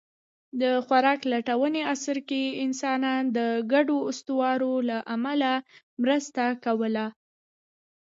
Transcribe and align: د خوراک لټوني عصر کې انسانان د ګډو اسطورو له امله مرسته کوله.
د 0.61 0.63
خوراک 0.85 1.21
لټوني 1.31 1.81
عصر 1.93 2.17
کې 2.29 2.43
انسانان 2.65 3.23
د 3.37 3.39
ګډو 3.71 3.97
اسطورو 4.11 4.73
له 4.89 4.97
امله 5.15 5.51
مرسته 6.01 6.43
کوله. 6.65 7.05